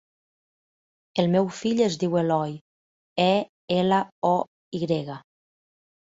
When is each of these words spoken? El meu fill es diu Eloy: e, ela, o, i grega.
El 1.23 1.27
meu 1.33 1.49
fill 1.57 1.83
es 1.87 1.97
diu 2.03 2.15
Eloy: 2.21 2.55
e, 3.25 3.27
ela, 3.81 3.99
o, 4.31 4.33
i 4.79 4.81
grega. 4.85 5.19